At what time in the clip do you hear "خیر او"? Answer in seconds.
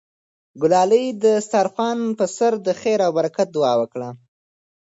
2.81-3.11